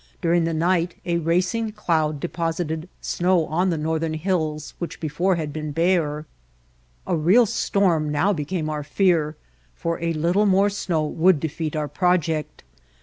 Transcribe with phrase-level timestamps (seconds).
[0.19, 5.35] Dur ing the night a racing cloud deposited snow on the northern hills which before
[5.35, 6.25] had been bare.
[7.05, 9.35] A real storm now became our fear,
[9.75, 12.63] for a little White Heart of Mojave more snow would defeat our project.